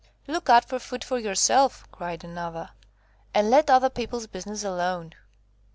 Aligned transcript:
"Look 0.25 0.49
out 0.49 0.65
for 0.65 0.79
food 0.79 1.03
for 1.03 1.19
yourself," 1.19 1.85
cried 1.91 2.23
another, 2.23 2.71
"and 3.35 3.51
let 3.51 3.69
other 3.69 3.91
people's 3.91 4.25
business 4.25 4.63
alone." 4.63 5.13